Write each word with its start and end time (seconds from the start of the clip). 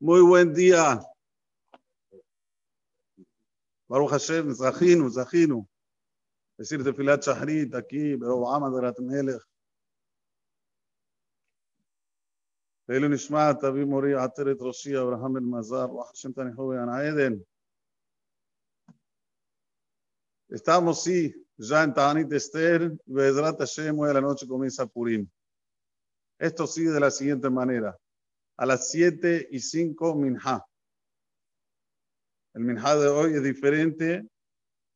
Muy 0.00 0.21
buen 0.21 0.53
día. 0.53 0.99
Baruch 3.87 4.11
Hashem, 4.11 4.53
Zahinu, 4.53 5.09
Zahinu. 5.09 5.67
Decir 6.57 6.83
Tefilat 6.83 7.23
Shahrit 7.23 7.75
aquí, 7.75 8.17
pero 8.17 8.49
Amad 8.51 8.73
Rat 8.81 8.99
Melech. 8.99 9.41
לעילוי 12.89 13.09
נשמת 13.09 13.63
אבי 13.63 13.83
מורי 13.85 14.15
עטרת 14.15 14.57
ראשי 14.61 14.99
אברהם 14.99 15.33
בן 15.33 15.43
מזר, 15.43 15.87
ברוך 15.87 16.11
השם 16.11 16.31
תניחו 16.31 16.67
בעין 16.67 16.89
העדן. 16.89 17.33
Estamos, 20.49 21.03
sí, 21.03 21.33
ya 21.57 21.81
en 21.83 21.93
Tanit 21.93 22.33
Esther, 22.33 22.91
y 23.05 23.13
Bezrat 23.13 23.57
Hashem, 23.57 23.97
hoy 23.97 24.09
a 24.09 24.13
la 24.13 24.19
noche 24.19 24.45
comienza 24.45 24.85
Purim. 24.85 25.25
Esto 26.37 26.67
sigue 26.67 26.89
de 26.89 26.99
la 26.99 27.09
siguiente 27.09 27.49
manera. 27.49 27.97
A 28.61 28.65
las 28.67 28.91
7 28.91 29.47
y 29.49 29.59
5, 29.59 30.13
Minha. 30.13 30.63
El 32.53 32.63
Minha 32.63 32.95
de 32.95 33.07
hoy 33.07 33.33
es 33.33 33.41
diferente 33.41 34.23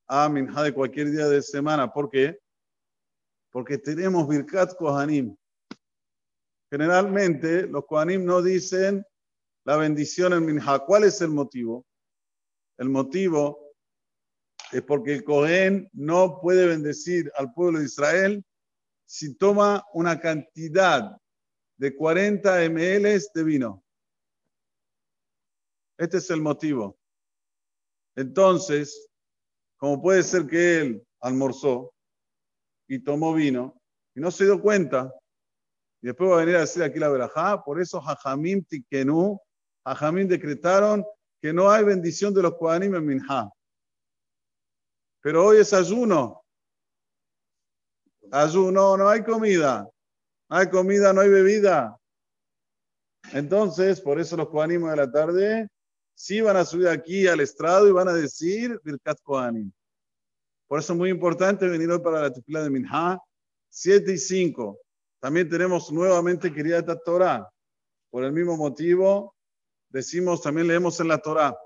a 0.08 0.30
Minha 0.30 0.62
de 0.62 0.72
cualquier 0.72 1.10
día 1.10 1.28
de 1.28 1.42
semana. 1.42 1.92
¿Por 1.92 2.12
qué? 2.12 2.38
Porque 3.50 3.80
tenemos 3.80 4.28
Birkat 4.28 4.76
Kohanim. 4.76 5.36
Generalmente 6.70 7.66
los 7.66 7.88
Kohanim 7.88 8.24
no 8.24 8.44
dicen 8.44 9.04
la 9.64 9.78
bendición 9.78 10.34
en 10.34 10.46
Minha. 10.46 10.78
¿Cuál 10.86 11.06
es 11.06 11.20
el 11.22 11.30
motivo? 11.30 11.88
El 12.78 12.90
motivo 12.90 13.74
es 14.72 14.84
porque 14.84 15.16
el 15.16 15.24
Kohen 15.24 15.90
no 15.92 16.40
puede 16.40 16.68
bendecir 16.68 17.32
al 17.36 17.52
pueblo 17.52 17.80
de 17.80 17.86
Israel 17.86 18.46
si 19.06 19.34
toma 19.34 19.84
una 19.92 20.20
cantidad 20.20 21.18
de 21.78 21.96
40 21.96 22.70
ml 22.70 23.22
de 23.34 23.44
vino. 23.44 23.84
Este 25.98 26.18
es 26.18 26.30
el 26.30 26.42
motivo. 26.42 26.98
Entonces, 28.16 29.10
como 29.78 30.02
puede 30.02 30.24
ser 30.24 30.48
que 30.48 30.80
él 30.80 31.08
almorzó 31.20 31.94
y 32.88 33.00
tomó 33.00 33.34
vino 33.34 33.80
y 34.14 34.20
no 34.20 34.32
se 34.32 34.46
dio 34.46 34.62
cuenta, 34.62 35.14
y 36.02 36.08
después 36.08 36.30
va 36.30 36.36
a 36.36 36.40
venir 36.40 36.56
a 36.56 36.62
decir 36.62 36.84
aquí 36.84 37.00
la 37.00 37.10
verajá, 37.10 37.64
por 37.64 37.82
eso 37.82 38.00
Jajamim 38.00 38.64
Tikenu, 38.64 39.40
Jajamim 39.84 40.28
decretaron 40.28 41.04
que 41.42 41.52
no 41.52 41.70
hay 41.70 41.84
bendición 41.84 42.34
de 42.34 42.42
los 42.42 42.56
Kohanim 42.56 42.96
en 42.96 43.06
Minha. 43.06 43.50
Pero 45.22 45.46
hoy 45.46 45.58
es 45.58 45.74
ayuno. 45.74 46.44
Ayuno, 48.32 48.98
no 48.98 49.10
hay 49.10 49.24
comida. 49.24 49.90
Hay 50.50 50.70
comida, 50.70 51.14
no 51.14 51.22
hay 51.22 51.30
bebida. 51.30 52.00
Entonces, 53.34 54.00
por 54.02 54.20
eso 54.20 54.38
los 54.38 54.50
Kohanim 54.50 54.88
de 54.88 54.96
la 54.96 55.12
tarde 55.12 55.68
sí 56.14 56.42
van 56.42 56.58
a 56.58 56.66
subir 56.66 56.88
aquí 56.88 57.28
al 57.28 57.40
estrado 57.40 57.88
y 57.88 57.92
van 57.92 58.08
a 58.08 58.14
decir 58.14 58.80
Birkat 58.84 59.20
Kohanim. 59.22 59.72
Por 60.68 60.80
eso 60.80 60.94
es 60.94 61.00
muy 61.00 61.10
importante 61.10 61.68
venir 61.68 61.90
hoy 61.90 62.00
para 62.00 62.22
la 62.22 62.34
tefila 62.34 62.64
de 62.64 62.70
Minha, 62.70 63.20
7 63.70 64.14
y 64.14 64.18
5. 64.18 64.80
También 65.20 65.50
tenemos 65.50 65.92
nuevamente 65.92 66.54
querida 66.54 66.84
Torah. 67.04 67.50
Por 68.10 68.24
el 68.24 68.32
mismo 68.32 68.56
motivo, 68.56 69.36
decimos, 69.90 70.42
también 70.42 70.68
leemos 70.68 71.00
en 71.00 71.08
la 71.08 71.18
Torah. 71.18 71.58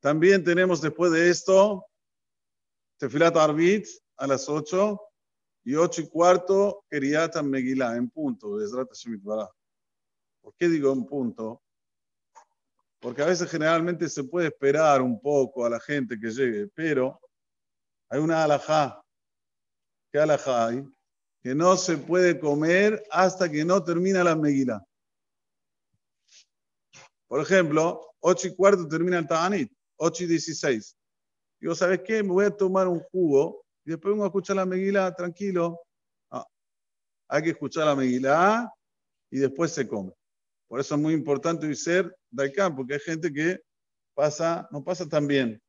También 0.00 0.44
tenemos 0.44 0.80
después 0.80 1.10
de 1.12 1.30
esto 1.30 1.86
Tefilat 2.98 3.36
Arbit 3.36 3.86
a 4.16 4.26
las 4.26 4.48
8 4.48 5.00
y 5.66 5.74
8 5.74 6.02
y 6.02 6.06
cuarto 6.08 6.84
Keriat 6.88 7.42
Megillah 7.42 7.96
en 7.96 8.08
punto. 8.08 8.56
¿Por 10.40 10.54
qué 10.54 10.68
digo 10.68 10.92
en 10.92 11.04
punto? 11.04 11.60
Porque 13.00 13.22
a 13.22 13.26
veces 13.26 13.50
generalmente 13.50 14.08
se 14.08 14.22
puede 14.22 14.46
esperar 14.46 15.02
un 15.02 15.20
poco 15.20 15.66
a 15.66 15.70
la 15.70 15.80
gente 15.80 16.20
que 16.20 16.30
llegue, 16.30 16.68
pero 16.68 17.20
hay 18.08 18.20
una 18.20 18.44
alajá. 18.44 19.02
¿Qué 20.12 20.20
alajá 20.20 20.68
hay? 20.68 20.84
Que 21.42 21.52
no 21.52 21.76
se 21.76 21.96
puede 21.98 22.38
comer 22.38 23.02
hasta 23.10 23.50
que 23.50 23.64
no 23.64 23.82
termina 23.82 24.22
la 24.22 24.36
Megillah. 24.36 24.80
Por 27.26 27.40
ejemplo, 27.40 28.14
8 28.20 28.48
y 28.48 28.54
cuarto 28.54 28.86
termina 28.86 29.18
el 29.18 29.26
Ta'anit. 29.26 29.72
8 29.96 30.22
y 30.22 30.26
16. 30.28 30.96
Digo, 31.58 31.74
¿sabes 31.74 32.02
qué? 32.04 32.22
Me 32.22 32.30
voy 32.30 32.44
a 32.44 32.56
tomar 32.56 32.86
un 32.86 33.00
jugo 33.10 33.65
y 33.86 33.90
después 33.90 34.12
vengo 34.12 34.24
a 34.24 34.26
escuchar 34.26 34.56
la 34.56 34.66
Meguila 34.66 35.14
tranquilo. 35.14 35.80
Ah, 36.30 36.44
hay 37.28 37.42
que 37.44 37.50
escuchar 37.50 37.86
la 37.86 37.94
Meguila 37.94 38.68
y 39.30 39.38
después 39.38 39.70
se 39.70 39.86
come. 39.86 40.12
Por 40.66 40.80
eso 40.80 40.96
es 40.96 41.00
muy 41.00 41.14
importante 41.14 41.72
ser 41.76 42.12
Daikán, 42.28 42.74
porque 42.74 42.94
hay 42.94 43.00
gente 43.00 43.32
que 43.32 43.60
pasa, 44.12 44.68
no 44.72 44.82
pasa 44.82 45.08
tan 45.08 45.28
bien. 45.28 45.62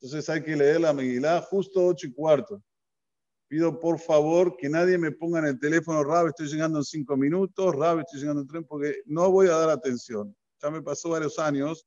Entonces 0.00 0.28
hay 0.28 0.42
que 0.42 0.56
leer 0.56 0.80
la 0.80 0.92
Meguila 0.92 1.40
justo 1.42 1.86
8 1.86 2.08
y 2.08 2.12
cuarto. 2.12 2.60
Pido 3.46 3.78
por 3.78 4.00
favor 4.00 4.56
que 4.56 4.68
nadie 4.68 4.98
me 4.98 5.12
ponga 5.12 5.38
en 5.38 5.46
el 5.46 5.60
teléfono, 5.60 6.02
Rab, 6.02 6.28
estoy 6.28 6.48
llegando 6.48 6.78
en 6.78 6.84
5 6.84 7.16
minutos, 7.16 7.76
Rab, 7.76 8.00
estoy 8.00 8.18
llegando 8.18 8.42
en 8.42 8.48
tren, 8.48 8.64
porque 8.64 9.02
no 9.04 9.30
voy 9.30 9.46
a 9.46 9.52
dar 9.52 9.70
atención. 9.70 10.34
Ya 10.60 10.68
me 10.70 10.82
pasó 10.82 11.10
varios 11.10 11.38
años 11.38 11.86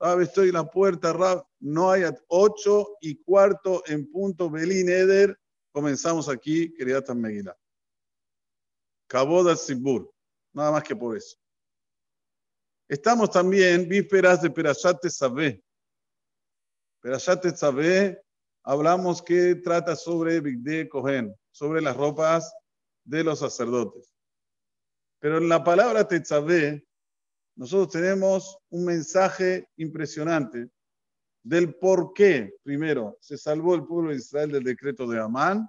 Rab, 0.00 0.20
estoy 0.20 0.48
en 0.48 0.54
la 0.54 0.70
puerta, 0.70 1.12
Rab, 1.12 1.44
no 1.60 1.90
hay 1.90 2.04
ocho 2.28 2.96
y 3.00 3.16
cuarto 3.22 3.82
en 3.86 4.10
punto, 4.10 4.48
Belín 4.50 4.88
Eder. 4.88 5.38
Comenzamos 5.72 6.28
aquí, 6.28 6.72
querida 6.72 7.02
Meguila. 7.14 7.56
Cabo 9.08 9.54
Sibur, 9.56 10.12
nada 10.52 10.70
más 10.72 10.82
que 10.82 10.94
por 10.94 11.16
eso. 11.16 11.36
Estamos 12.88 13.30
también 13.30 13.88
vísperas 13.88 14.40
de 14.42 14.50
Perashat 14.50 15.06
Sabé. 15.08 15.62
Perashat 17.00 17.54
Sabé, 17.56 18.22
hablamos 18.62 19.22
que 19.22 19.56
trata 19.56 19.96
sobre 19.96 20.40
Bigde 20.40 20.88
Cohen, 20.88 21.34
sobre 21.50 21.80
las 21.80 21.96
ropas 21.96 22.52
de 23.04 23.24
los 23.24 23.38
sacerdotes. 23.38 24.12
Pero 25.18 25.38
en 25.38 25.48
la 25.48 25.64
palabra 25.64 26.06
Tetzabé 26.06 26.86
nosotros 27.58 27.90
tenemos 27.90 28.56
un 28.70 28.84
mensaje 28.84 29.68
impresionante 29.78 30.70
del 31.42 31.74
por 31.74 32.12
qué, 32.12 32.54
primero, 32.62 33.18
se 33.20 33.36
salvó 33.36 33.74
el 33.74 33.84
pueblo 33.84 34.10
de 34.10 34.18
Israel 34.18 34.52
del 34.52 34.62
decreto 34.62 35.08
de 35.08 35.20
Amán 35.20 35.68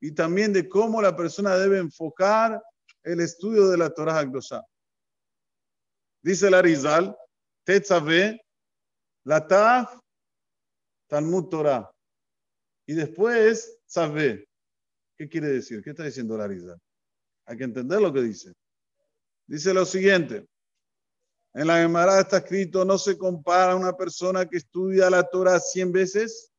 y 0.00 0.12
también 0.12 0.52
de 0.52 0.68
cómo 0.68 1.02
la 1.02 1.16
persona 1.16 1.56
debe 1.56 1.78
enfocar 1.78 2.62
el 3.02 3.18
estudio 3.18 3.66
de 3.68 3.78
la 3.78 3.90
Torah 3.90 4.20
Akdosha. 4.20 4.62
Dice 6.22 6.46
el 6.46 6.54
Arizal, 6.54 7.16
Tetzaveh, 7.64 8.40
la 9.24 9.44
Taf, 9.44 9.92
Talmud 11.08 11.48
Torah. 11.48 11.90
Y 12.86 12.94
después, 12.94 13.76
Tzaveh. 13.88 14.46
¿Qué 15.16 15.28
quiere 15.28 15.48
decir? 15.48 15.82
¿Qué 15.82 15.90
está 15.90 16.04
diciendo 16.04 16.36
el 16.36 16.42
Arizal? 16.42 16.78
Hay 17.44 17.56
que 17.56 17.64
entender 17.64 18.00
lo 18.00 18.12
que 18.12 18.22
dice. 18.22 18.52
Dice 19.48 19.74
lo 19.74 19.84
siguiente. 19.84 20.46
En 21.56 21.66
la 21.68 21.78
Gemara 21.78 22.20
está 22.20 22.36
escrito, 22.36 22.84
no 22.84 22.98
se 22.98 23.16
compara 23.16 23.74
una 23.76 23.96
persona 23.96 24.44
que 24.44 24.58
estudia 24.58 25.08
la 25.08 25.22
Torah 25.22 25.58
100 25.58 25.90
veces 25.90 26.52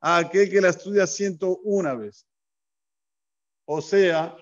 a 0.00 0.18
aquel 0.18 0.48
que 0.48 0.60
la 0.60 0.68
estudia 0.68 1.08
101 1.08 1.98
veces. 1.98 2.24
O 3.64 3.82
sea, 3.82 4.36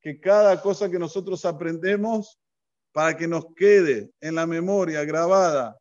que 0.00 0.18
cada 0.18 0.60
cosa 0.60 0.90
que 0.90 0.98
nosotros 0.98 1.44
aprendemos, 1.44 2.40
para 2.90 3.16
que 3.16 3.28
nos 3.28 3.54
quede 3.54 4.10
en 4.20 4.34
la 4.34 4.48
memoria 4.48 5.04
grabada 5.04 5.78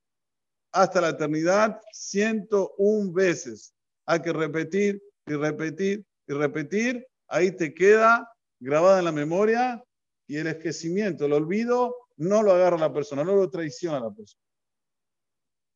hasta 0.72 1.02
la 1.02 1.09
eternidad, 1.09 1.82
101 1.92 3.12
veces. 3.12 3.74
Hay 4.06 4.22
que 4.22 4.32
repetir 4.32 5.02
y 5.26 5.34
repetir 5.34 6.06
y 6.28 6.34
repetir. 6.34 7.08
Ahí 7.28 7.52
te 7.52 7.74
queda 7.74 8.32
grabada 8.59 9.00
en 9.00 9.06
la 9.06 9.12
memoria 9.12 9.84
y 10.28 10.38
el 10.38 10.46
esquecimiento, 10.46 11.26
el 11.26 11.34
olvido, 11.34 11.96
no 12.19 12.44
lo 12.44 12.52
agarra 12.52 12.78
la 12.78 12.94
persona, 12.94 13.24
no 13.24 13.35
lo 13.35 13.50
traiciona 13.50 14.00
la 14.00 14.11
persona. 14.11 14.44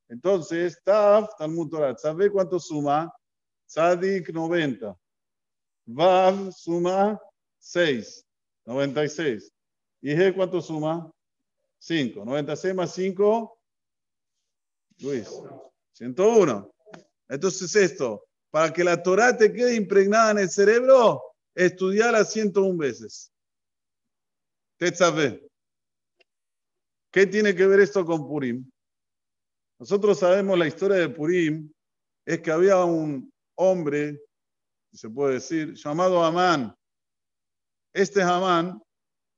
Entonces, 0.09 0.79
Taf, 0.83 1.29
Talmud 1.37 1.69
Torah, 1.69 1.97
¿sabe 1.97 2.29
cuánto 2.29 2.59
suma? 2.59 3.11
Sadik 3.65 4.29
90. 4.29 4.95
Vav 5.85 6.51
suma 6.51 7.19
6, 7.59 8.25
96. 8.65 9.51
¿Y 10.01 10.11
G 10.11 10.35
cuánto 10.35 10.61
suma? 10.61 11.09
5. 11.79 12.25
96 12.25 12.75
más 12.75 12.93
5, 12.93 13.59
Luis, 14.99 15.29
101. 15.93 16.71
Entonces 17.29 17.75
esto, 17.75 18.25
para 18.51 18.71
que 18.71 18.83
la 18.83 19.01
Torah 19.01 19.35
te 19.35 19.51
quede 19.51 19.75
impregnada 19.75 20.31
en 20.31 20.39
el 20.39 20.49
cerebro, 20.49 21.21
estudiarla 21.55 22.25
101 22.25 22.77
veces. 22.77 23.31
Tetzaveh. 24.77 25.52
¿Qué 27.13 27.27
tiene 27.27 27.53
que 27.53 27.67
ver 27.67 27.79
esto 27.79 28.03
con 28.03 28.27
Purim? 28.27 28.67
Nosotros 29.79 30.17
sabemos 30.17 30.57
la 30.57 30.65
historia 30.65 30.97
de 30.97 31.09
Purim, 31.09 31.71
es 32.25 32.41
que 32.41 32.49
había 32.49 32.83
un 32.83 33.31
hombre, 33.55 34.19
se 34.91 35.11
puede 35.11 35.35
decir, 35.35 35.75
llamado 35.75 36.23
Amán. 36.23 36.75
Este 37.93 38.23
Amán 38.23 38.81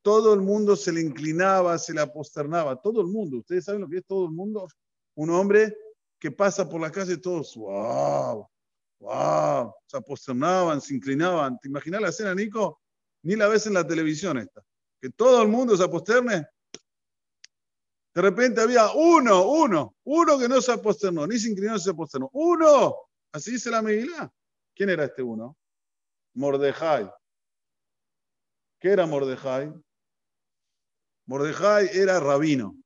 todo 0.02 0.34
el 0.34 0.40
mundo 0.40 0.78
se 0.78 0.94
le 0.94 1.02
inclinaba, 1.02 1.78
se 1.78 1.94
le 1.94 2.00
aposternaba, 2.00 2.80
todo 2.80 3.02
el 3.02 3.08
mundo. 3.08 3.40
¿Ustedes 3.40 3.66
saben 3.66 3.82
lo 3.82 3.90
que 3.90 3.98
es 3.98 4.06
todo 4.06 4.26
el 4.26 4.32
mundo? 4.32 4.68
Un 5.16 5.32
hombre 5.32 5.76
que 6.18 6.32
pasa 6.32 6.70
por 6.70 6.80
la 6.80 6.92
calle 6.92 7.18
todos, 7.18 7.56
wow, 7.58 8.48
wow, 9.00 9.74
se 9.86 9.98
aposternaban, 9.98 10.80
se 10.80 10.96
inclinaban. 10.96 11.60
¿Te 11.60 11.68
imaginas 11.68 12.02
la 12.02 12.10
escena, 12.10 12.34
Nico? 12.34 12.80
Ni 13.24 13.36
la 13.36 13.50
ves 13.50 13.68
en 13.68 13.74
la 13.74 13.86
televisión 13.86 14.38
esta. 14.38 14.64
Que 15.02 15.10
todo 15.10 15.42
el 15.42 15.50
mundo 15.50 15.76
se 15.76 15.84
aposterne. 15.84 16.48
De 18.16 18.22
repente 18.22 18.62
había 18.62 18.92
uno, 18.94 19.46
uno, 19.52 19.94
uno 20.06 20.40
que 20.40 20.48
no 20.48 20.62
se 20.62 20.72
aposternó, 20.72 21.28
ni 21.28 21.38
se 21.38 21.50
inclinó, 21.50 21.74
ni 21.74 21.82
se 21.82 21.90
aposternó. 21.90 22.30
Uno, 22.32 22.96
así 23.34 23.52
dice 23.52 23.70
la 23.70 23.82
Megilá. 23.82 24.34
¿Quién 24.74 24.90
era 24.90 25.04
este 25.04 25.22
uno? 25.22 25.58
Mordejai. 26.34 27.12
¿Qué 28.80 28.90
era 28.90 29.06
Mordejai? 29.06 29.74
Mordejai 31.26 31.90
era 31.92 32.22
rabino. 32.22 32.78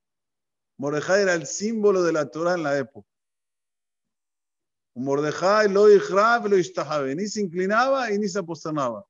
Mordejai 0.77 1.21
era 1.21 1.35
el 1.35 1.45
símbolo 1.45 2.01
de 2.01 2.13
la 2.13 2.27
Torah 2.31 2.55
en 2.55 2.63
la 2.63 2.79
época. 2.79 3.07
Mordejai 4.95 5.69
lo 5.69 5.87
lo 5.87 7.15
ni 7.15 7.27
se 7.27 7.41
inclinaba 7.41 8.11
y 8.11 8.17
ni 8.17 8.27
se 8.27 8.39
aposternaba. 8.39 9.05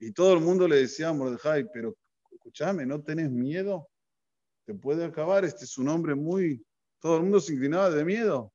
Y 0.00 0.10
todo 0.10 0.32
el 0.32 0.40
mundo 0.40 0.66
le 0.66 0.76
decía 0.76 1.10
a 1.10 1.12
Mordejai, 1.12 1.70
pero 1.70 1.94
escúchame, 2.30 2.86
¿no 2.86 3.02
tenés 3.02 3.30
miedo? 3.30 3.90
Te 4.68 4.74
puede 4.74 5.02
acabar, 5.02 5.46
este 5.46 5.64
es 5.64 5.78
un 5.78 5.88
hombre 5.88 6.14
muy... 6.14 6.62
Todo 7.00 7.16
el 7.16 7.22
mundo 7.22 7.40
se 7.40 7.54
inclinaba 7.54 7.88
de 7.88 8.04
miedo. 8.04 8.52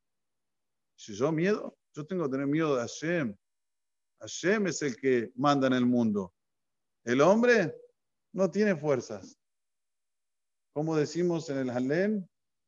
Si 0.96 1.16
yo 1.16 1.32
miedo, 1.32 1.76
yo 1.92 2.06
tengo 2.06 2.26
que 2.26 2.30
tener 2.34 2.46
miedo 2.46 2.76
de 2.76 2.82
Hashem. 2.82 3.36
Hashem 4.20 4.68
es 4.68 4.84
el 4.84 4.96
que 4.96 5.32
manda 5.34 5.66
en 5.66 5.74
el 5.74 5.88
mundo. 5.88 6.32
El 7.04 7.20
hombre 7.20 7.76
no 8.32 8.52
tiene 8.52 8.76
fuerzas. 8.76 9.36
Como 10.72 10.96
decimos 10.96 11.50
en 11.50 11.58
el 11.58 11.72
Halem, 11.72 12.28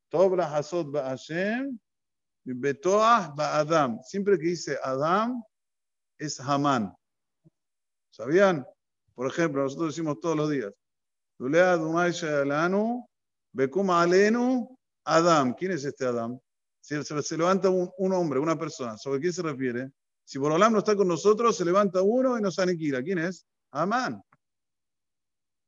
Tobra 0.10 0.50
Hasod 0.50 0.92
Hashem, 0.96 1.78
Betoah 2.46 3.36
Adam. 3.38 4.02
Siempre 4.02 4.40
que 4.40 4.48
dice 4.48 4.80
Adam, 4.82 5.44
es 6.18 6.40
Haman. 6.40 6.96
¿Sabían? 8.10 8.66
Por 9.14 9.28
ejemplo, 9.28 9.62
nosotros 9.62 9.90
decimos 9.90 10.20
todos 10.20 10.36
los 10.36 10.50
días, 10.50 10.74
Dulea 11.38 11.74
Alenu, 11.74 13.08
Bekuma 13.56 14.02
Alenu, 14.02 14.78
Adam. 15.06 15.54
¿Quién 15.54 15.72
es 15.72 15.86
este 15.86 16.06
Adam? 16.06 16.38
Se, 16.82 17.02
se, 17.04 17.38
levanta 17.38 17.70
un, 17.70 18.14
hombre, 18.14 18.38
una 18.38 18.60
persona. 18.60 18.98
¿Sobre 18.98 19.22
quién 19.22 19.32
se 19.32 19.42
refiere? 19.42 19.92
Si 20.26 20.38
Borolam 20.38 20.74
no 20.74 20.80
está 20.80 20.94
con 20.94 21.08
nosotros, 21.08 21.56
se 21.56 21.64
levanta 21.64 22.02
uno 22.02 22.38
y 22.38 22.42
nos 22.42 22.60
aniquila. 22.60 23.02
¿Quién 23.02 23.20
es? 23.20 23.46
Amán. 23.72 24.22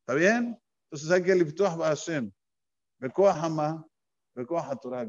¿Está 0.02 0.16
bien? 0.16 0.62
Entonces 0.92 1.10
hay 1.10 1.24
que 1.24 1.34
liftuah 1.34 1.78
Hashem. 1.78 2.30
Bekoah 3.00 3.42
Hamá, 3.42 3.88
Bekoah 4.36 4.76
Torah 4.82 5.08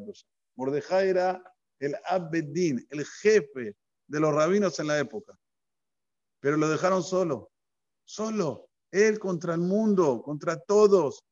Mordejai 0.56 1.08
era 1.08 1.42
el 1.80 1.96
Abedín, 2.04 2.86
el 2.90 3.04
jefe 3.04 3.74
de 4.06 4.20
los 4.20 4.32
rabinos 4.32 4.78
en 4.78 4.86
la 4.86 4.98
época. 4.98 5.36
Pero 6.40 6.56
lo 6.56 6.68
dejaron 6.68 7.02
solo. 7.02 7.50
Solo. 8.04 8.70
Él 8.92 9.18
contra 9.18 9.54
el 9.54 9.60
mundo, 9.60 10.22
contra 10.22 10.60
todos. 10.60 11.24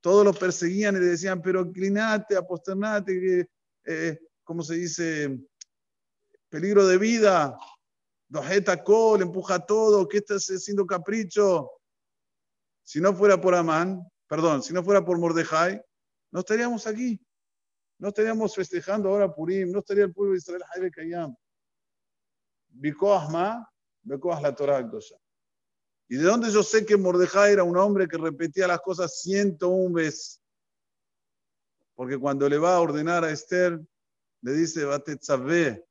Todos 0.00 0.24
lo 0.24 0.32
perseguían 0.32 0.96
y 0.96 1.00
le 1.00 1.06
decían, 1.06 1.42
pero 1.42 1.60
inclinate, 1.60 2.36
aposternate, 2.36 3.48
eh, 3.84 4.18
¿cómo 4.44 4.62
se 4.62 4.74
dice? 4.74 5.38
Peligro 6.48 6.86
de 6.86 6.98
vida. 6.98 7.58
Dojeta 8.28 8.82
col, 8.84 9.22
empuja 9.22 9.58
todo, 9.58 10.06
¿qué 10.06 10.18
estás 10.18 10.46
haciendo 10.46 10.86
capricho? 10.86 11.68
Si 12.84 13.00
no 13.00 13.12
fuera 13.12 13.40
por 13.40 13.56
Amán, 13.56 14.08
perdón, 14.28 14.62
si 14.62 14.72
no 14.72 14.84
fuera 14.84 15.04
por 15.04 15.18
Mordejai, 15.18 15.82
no 16.30 16.40
estaríamos 16.40 16.86
aquí. 16.86 17.20
No 17.98 18.08
estaríamos 18.08 18.54
festejando 18.54 19.10
ahora 19.10 19.34
Purim, 19.34 19.70
no 19.70 19.80
estaría 19.80 20.04
el 20.04 20.12
pueblo 20.12 20.32
de 20.32 20.38
Israel 20.38 20.62
Jaime 20.72 20.90
Kayam. 20.90 21.36
Ma, 23.30 23.68
la 24.04 24.54
Torah 24.54 24.90
¿Y 26.10 26.16
de 26.16 26.24
dónde 26.24 26.50
yo 26.50 26.64
sé 26.64 26.84
que 26.84 26.96
Mordejai 26.96 27.52
era 27.52 27.62
un 27.62 27.76
hombre 27.76 28.08
que 28.08 28.18
repetía 28.18 28.66
las 28.66 28.80
cosas 28.80 29.20
101 29.20 29.94
veces? 29.94 30.42
Porque 31.94 32.18
cuando 32.18 32.48
le 32.48 32.58
va 32.58 32.74
a 32.74 32.80
ordenar 32.80 33.22
a 33.22 33.30
Esther, 33.30 33.80
le 34.42 34.52
dice, 34.52 34.84
Batetzaveh. 34.84 35.86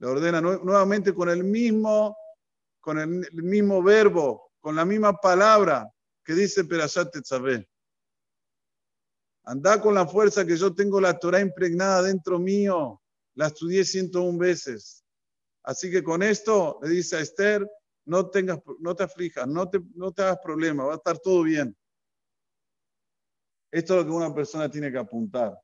Le 0.00 0.06
ordena 0.08 0.40
nuevamente 0.40 1.14
con 1.14 1.28
el 1.28 1.44
mismo, 1.44 2.16
con 2.80 2.98
el 2.98 3.30
mismo 3.44 3.80
verbo, 3.80 4.50
con 4.58 4.74
la 4.74 4.84
misma 4.84 5.20
palabra 5.20 5.88
que 6.24 6.34
dice 6.34 6.64
Perashat 6.64 7.12
Tetzaveh. 7.12 7.64
Anda 9.44 9.80
con 9.80 9.94
la 9.94 10.04
fuerza 10.04 10.44
que 10.44 10.56
yo 10.56 10.74
tengo 10.74 11.00
la 11.00 11.16
Torah 11.16 11.38
impregnada 11.38 12.02
dentro 12.02 12.40
mío. 12.40 13.00
La 13.36 13.46
estudié 13.46 13.84
101 13.84 14.36
veces. 14.36 15.04
Así 15.62 15.92
que 15.92 16.02
con 16.02 16.24
esto 16.24 16.80
le 16.82 16.88
dice 16.88 17.16
a 17.16 17.20
Esther, 17.20 17.70
no, 18.06 18.28
tengas, 18.30 18.60
no 18.80 18.94
te 18.94 19.04
aflijas, 19.04 19.46
no 19.46 19.68
te, 19.68 19.80
no 19.94 20.12
te 20.12 20.22
hagas 20.22 20.38
problema, 20.42 20.84
va 20.84 20.92
a 20.92 20.96
estar 20.96 21.18
todo 21.18 21.42
bien. 21.42 21.76
Esto 23.70 23.94
es 23.94 24.00
lo 24.00 24.06
que 24.06 24.16
una 24.16 24.34
persona 24.34 24.70
tiene 24.70 24.92
que 24.92 24.98
apuntar. 24.98 25.58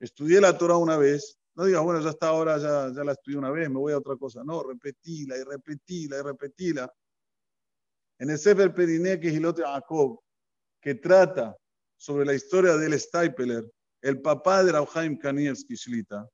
Estudié 0.00 0.40
la 0.40 0.56
Torah 0.56 0.76
una 0.76 0.96
vez, 0.96 1.38
no 1.54 1.64
digas, 1.64 1.82
bueno, 1.82 2.00
ya 2.00 2.10
está 2.10 2.28
ahora, 2.28 2.56
ya, 2.58 2.92
ya 2.94 3.04
la 3.04 3.12
estudié 3.12 3.36
una 3.36 3.50
vez, 3.50 3.68
me 3.68 3.78
voy 3.78 3.92
a 3.92 3.98
otra 3.98 4.16
cosa. 4.16 4.42
No, 4.44 4.62
repetila 4.62 5.36
y 5.36 5.42
repetila 5.42 6.18
y 6.18 6.22
repetila. 6.22 6.94
En 8.18 8.30
el 8.30 8.38
Sefer 8.38 8.72
Periné, 8.72 9.18
que 9.18 9.28
es 9.28 9.34
Hilote 9.34 9.62
Jacob, 9.62 10.20
que 10.80 10.94
trata 10.94 11.56
sobre 11.96 12.24
la 12.24 12.34
historia 12.34 12.76
del 12.76 12.98
Staipeler, 12.98 13.64
el 14.00 14.20
papá 14.20 14.62
de 14.62 14.72
Rauhaim 14.72 15.18
Kanievski 15.18 15.74
Shlita, 15.74 16.28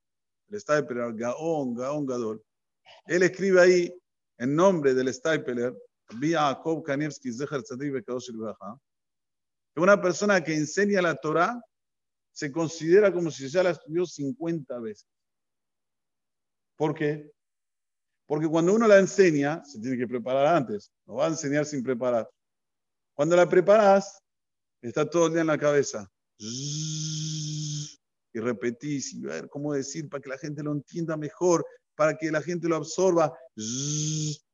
el 0.49 0.59
Staipeler, 0.59 1.13
Gaon, 1.13 1.73
Gaon 1.73 2.05
Gadol, 2.05 2.43
él 3.05 3.23
escribe 3.23 3.61
ahí, 3.61 3.93
en 4.37 4.55
nombre 4.55 4.93
del 4.93 5.13
Staipeler, 5.13 5.73
Jacob 6.21 6.83
Kanievski 6.83 7.31
Zecher 7.31 7.63
Tzadik 7.63 8.05
que 8.05 9.81
una 9.81 10.01
persona 10.01 10.43
que 10.43 10.55
enseña 10.55 11.01
la 11.01 11.15
Torah 11.15 11.61
se 12.31 12.51
considera 12.51 13.11
como 13.11 13.31
si 13.31 13.47
ya 13.49 13.63
la 13.63 13.71
estudió 13.71 14.05
50 14.05 14.79
veces. 14.79 15.07
¿Por 16.77 16.93
qué? 16.93 17.31
Porque 18.25 18.47
cuando 18.47 18.73
uno 18.73 18.87
la 18.87 18.99
enseña, 18.99 19.63
se 19.63 19.79
tiene 19.79 19.97
que 19.97 20.07
preparar 20.07 20.47
antes. 20.47 20.91
No 21.05 21.15
va 21.15 21.25
a 21.25 21.29
enseñar 21.29 21.65
sin 21.65 21.83
preparar. 21.83 22.29
Cuando 23.13 23.35
la 23.35 23.47
preparas, 23.47 24.21
está 24.81 25.09
todo 25.09 25.27
el 25.27 25.33
día 25.33 25.41
en 25.41 25.47
la 25.47 25.57
cabeza. 25.57 26.09
Y 26.37 27.99
repetís 28.33 29.13
y 29.13 29.21
ver 29.21 29.47
cómo 29.49 29.73
decir 29.73 30.09
para 30.09 30.21
que 30.21 30.29
la 30.29 30.37
gente 30.37 30.63
lo 30.63 30.73
entienda 30.73 31.15
mejor, 31.15 31.65
para 31.95 32.17
que 32.17 32.31
la 32.31 32.41
gente 32.41 32.67
lo 32.67 32.75
absorba. 32.75 33.33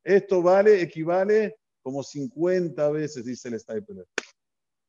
Esto 0.04 0.42
vale, 0.42 0.82
equivale 0.82 1.58
como 1.82 2.04
50 2.04 2.90
veces, 2.92 3.26
dice 3.26 3.50
el 3.50 3.60
Stapler. 3.60 4.06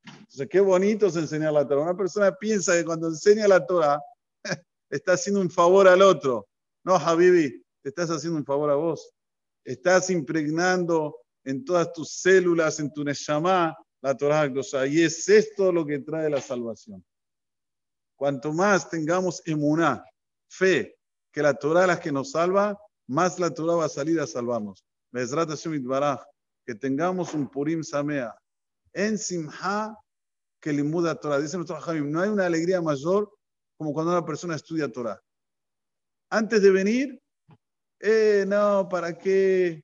Entonces, 0.05 0.49
qué 0.51 0.61
bonito 0.61 1.07
es 1.07 1.17
enseñar 1.17 1.53
la 1.53 1.67
Torah. 1.67 1.83
Una 1.83 1.97
persona 1.97 2.35
piensa 2.35 2.75
que 2.75 2.85
cuando 2.85 3.09
enseña 3.09 3.49
la 3.49 3.65
Torah 3.65 4.01
está 4.91 5.13
haciendo 5.13 5.41
un 5.41 5.51
favor 5.51 5.89
al 5.89 6.03
otro. 6.03 6.49
No, 6.85 6.97
Habibi, 6.97 7.65
te 7.83 7.89
estás 7.89 8.11
haciendo 8.11 8.39
un 8.39 8.45
favor 8.45 8.71
a 8.71 8.75
vos. 8.75 9.13
Estás 9.65 10.11
impregnando 10.11 11.17
en 11.45 11.65
todas 11.65 11.93
tus 11.93 12.13
células, 12.13 12.81
en 12.81 12.93
tu 12.93 13.05
Neshama, 13.05 13.77
la 14.01 14.17
Torah 14.17 14.51
Y 14.89 15.03
es 15.03 15.29
esto 15.29 15.73
lo 15.73 15.87
que 15.87 16.01
trae 16.01 16.29
la 16.29 16.41
salvación. 16.41 17.05
Cuanto 18.17 18.53
más 18.53 18.89
tengamos 18.91 19.43
emuná, 19.47 20.05
fe, 20.49 20.97
que 21.33 21.43
la 21.43 21.55
Torah 21.55 21.83
es 21.83 21.89
la 21.89 22.01
que 22.01 22.13
nos 22.13 22.33
salva, 22.33 22.79
más 23.09 23.39
la 23.39 23.53
Torah 23.53 23.75
va 23.75 23.87
a 23.87 23.89
salir 23.89 24.21
a 24.21 24.27
salvarnos. 24.27 24.85
Que 26.65 26.75
tengamos 26.77 27.35
un 27.35 27.49
Purim 27.49 27.83
Samea. 27.83 28.35
En 28.93 29.19
Simha, 29.19 29.97
que 30.61 30.73
le 30.73 30.85
muda 30.85 31.19
Torah. 31.19 31.41
Dice 31.41 31.57
nuestro 31.57 31.79
no 32.05 32.21
hay 32.21 32.29
una 32.29 32.47
alegría 32.47 32.81
mayor 32.81 33.33
como 33.77 33.93
cuando 33.93 34.13
una 34.13 34.25
persona 34.25 34.55
estudia 34.55 34.93
Torah. 34.93 35.21
Antes 36.31 36.63
de 36.63 36.71
venir, 36.71 37.21
eh, 37.99 38.45
no, 38.47 38.89
¿para 38.89 39.19
qué? 39.19 39.83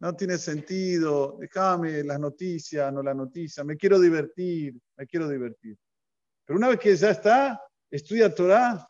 No 0.00 0.14
tiene 0.16 0.38
sentido, 0.38 1.36
déjame 1.38 2.02
las 2.02 2.18
noticias, 2.18 2.92
no 2.92 3.02
la 3.02 3.14
noticia, 3.14 3.62
me 3.64 3.76
quiero 3.76 4.00
divertir, 4.00 4.74
me 4.96 5.06
quiero 5.06 5.28
divertir. 5.28 5.76
Pero 6.44 6.58
una 6.58 6.68
vez 6.68 6.80
que 6.80 6.96
ya 6.96 7.10
está, 7.10 7.60
estudia 7.90 8.34
Torah, 8.34 8.86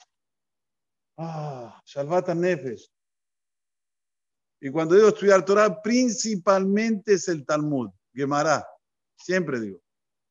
ah, 1.21 2.35
Nefesh. 2.35 2.91
Y 4.61 4.71
cuando 4.71 4.95
digo 4.95 5.09
estudiar 5.09 5.45
Torah, 5.45 5.81
principalmente 5.81 7.15
es 7.15 7.29
el 7.29 7.47
Talmud, 7.47 7.91
Gemara, 8.13 8.67
siempre 9.17 9.61
digo. 9.61 9.81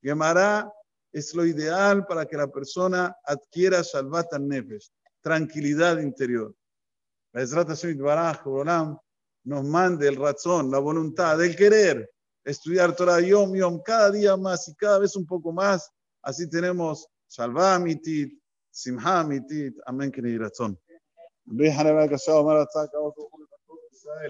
Gemara 0.02 0.72
es 1.12 1.34
lo 1.34 1.46
ideal 1.46 2.06
para 2.06 2.26
que 2.26 2.38
la 2.38 2.48
persona 2.48 3.16
adquiera 3.24 3.82
Shalvata 3.82 4.38
Nefesh, 4.38 4.92
tranquilidad 5.22 6.00
interior 6.00 6.56
nos 9.44 9.64
mande 9.64 10.08
el 10.08 10.16
razón, 10.16 10.72
la 10.72 10.80
voluntad, 10.80 11.44
el 11.44 11.56
querer, 11.56 12.10
estudiar 12.44 12.96
Torah 12.96 13.22
Yom 13.22 13.56
Yom, 13.56 13.82
cada 13.84 14.12
día 14.12 14.36
más 14.36 14.68
y 14.68 14.76
cada 14.76 15.00
vez 15.00 15.16
un 15.16 15.26
poco 15.26 15.52
más. 15.52 15.92
Así 16.22 16.50
tenemos 16.50 17.08
Shalva 18.72 19.24
Mitit, 19.24 19.24
Simha 19.24 19.24
Mitit. 19.24 19.76
Amén, 19.86 20.12
que 20.12 20.22
ni 20.22 20.38
razón. 20.38 20.80
Israel. 23.92 24.28